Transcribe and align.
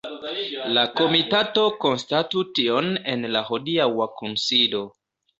La 0.75 0.83
komitato 0.99 1.65
konstatu 1.83 2.41
tion 2.59 2.89
en 3.13 3.27
la 3.35 3.43
hodiaŭa 3.49 4.07
kunsido. 4.23 4.81